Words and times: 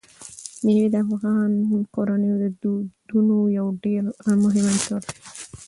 مېوې 0.63 0.87
د 0.93 0.95
افغان 1.05 1.51
کورنیو 1.95 2.35
د 2.43 2.45
دودونو 2.61 3.35
یو 3.57 3.67
ډېر 3.83 4.03
مهم 4.43 4.65
عنصر 4.71 5.01
دی. 5.07 5.15